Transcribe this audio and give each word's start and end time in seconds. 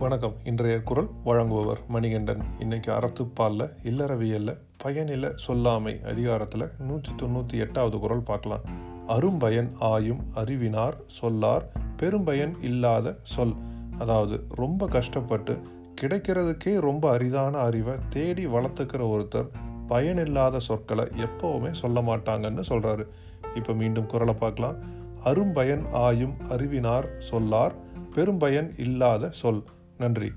வணக்கம். 0.00 0.34
இன்றைய 0.44 0.82
குரல் 0.82 1.08
வழங்குபவர் 1.24 1.80
மணிகண்டன். 1.88 2.42
இன்னைக்கு 2.58 2.90
அறத்துப்பாலில் 2.92 3.64
இல்லறவியல்ல 3.90 4.50
பயனில 4.82 5.30
சொல்லாமை 5.44 5.94
அதிகாரத்தில் 6.02 6.64
நூற்றி 6.88 7.12
தொண்ணூற்றி 7.12 7.56
எட்டாவது 7.64 7.98
குரல் 7.98 8.22
பார்க்கலாம். 8.22 8.66
அரும்பயன் 9.06 9.70
ஆயும் 9.78 10.20
அறிவினார் 10.34 10.96
சொல்லார் 11.06 11.64
பெரும்பயன் 12.00 12.54
இல்லாத 12.62 13.14
சொல். 13.22 13.54
அதாவது 13.98 14.36
ரொம்ப 14.54 14.86
கஷ்டப்பட்டு 14.86 15.56
கிடைக்கிறதுக்கே 16.00 16.74
ரொம்ப 16.88 17.10
அரிதான 17.16 17.54
அறிவை 17.60 17.96
தேடி 18.08 18.46
வளர்த்துக்கிற 18.46 19.00
ஒருத்தர் 19.14 19.50
பயனில்லாத 19.88 20.58
சொற்களை 20.58 21.06
எப்போவுமே 21.26 21.72
சொல்ல 21.72 22.00
மாட்டாங்கன்னு 22.00 22.64
சொல்கிறாரு 22.68 23.06
இப்போ 23.54 23.72
மீண்டும் 23.72 24.06
குரலை 24.06 24.34
பார்க்கலாம். 24.34 24.78
அரும்பயன் 25.24 25.84
ஆயும் 26.06 26.36
அறிவினார் 26.50 27.08
சொல்லார் 27.30 27.74
பெரும்பயன் 28.14 28.70
இல்லாத 28.86 29.30
சொல். 29.30 29.60
நன்றி. 30.00 30.32